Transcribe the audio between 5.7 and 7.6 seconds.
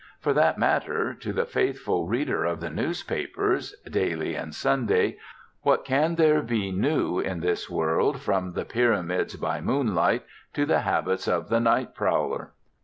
can there be new in